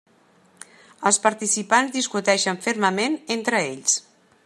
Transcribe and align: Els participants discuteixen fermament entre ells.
Els 1.09 1.19
participants 1.27 1.93
discuteixen 1.99 2.61
fermament 2.67 3.23
entre 3.37 3.65
ells. 3.71 4.01